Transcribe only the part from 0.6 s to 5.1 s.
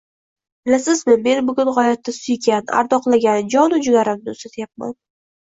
Bilasizmi, men bugun g`oyatda suygan, ardoqlagan jonu jigarimni uzatyapman